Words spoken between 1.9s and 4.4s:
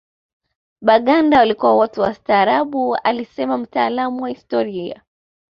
wastaarabu alisema mtaalamu wa